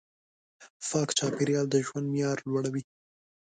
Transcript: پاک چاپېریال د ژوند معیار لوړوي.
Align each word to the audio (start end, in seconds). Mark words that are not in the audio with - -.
پاک 0.87 1.09
چاپېریال 1.17 1.65
د 1.69 1.75
ژوند 1.87 2.07
معیار 2.11 2.37
لوړوي. 2.49 2.83